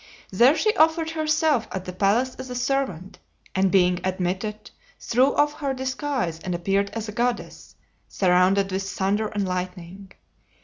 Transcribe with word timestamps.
There 0.31 0.55
she 0.57 0.75
offered 0.77 1.11
herself 1.11 1.67
at 1.71 1.85
the 1.85 1.93
palace 1.93 2.33
as 2.39 2.49
a 2.49 2.55
servant, 2.55 3.19
and 3.53 3.69
being 3.71 3.99
admitted, 4.03 4.71
threw 4.99 5.35
off 5.35 5.53
her 5.59 5.75
disguise 5.75 6.39
and 6.39 6.55
appeared 6.55 6.89
as 6.95 7.07
a 7.07 7.11
goddess, 7.11 7.75
surrounded 8.07 8.71
with 8.71 8.81
thunder 8.81 9.27
and 9.27 9.47
lightning. 9.47 10.11